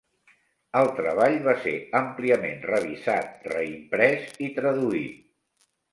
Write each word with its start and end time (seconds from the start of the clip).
El 0.79 0.87
treball 0.99 1.35
va 1.47 1.53
ser 1.65 1.73
àmpliament 1.99 2.65
revisat, 2.71 3.45
reimprès 3.53 4.37
i 4.47 4.51
traduït. 4.57 5.21